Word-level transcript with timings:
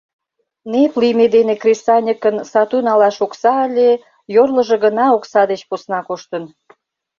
Нэп 0.71 0.93
лийме 1.01 1.25
дене 1.35 1.53
кресаньыкын 1.61 2.35
сату 2.51 2.77
налаш 2.87 3.17
окса 3.25 3.53
ыле, 3.67 3.91
йорлыжо 4.35 4.75
гына 4.85 5.05
окса 5.17 5.41
деч 5.51 5.61
посна 5.69 5.99
коштын. 6.07 6.43